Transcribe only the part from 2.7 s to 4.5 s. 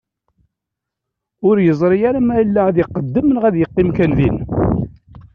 iqeddem neɣ ad iqqim kan din.